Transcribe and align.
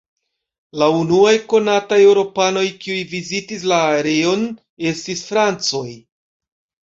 La 0.83 0.85
unuaj 0.99 1.33
konataj 1.51 1.99
eŭropanoj 2.05 2.63
kiuj 2.85 3.03
vizitis 3.13 3.65
la 3.73 3.79
areon 3.99 4.45
estis 4.93 5.21
francoj. 5.27 5.87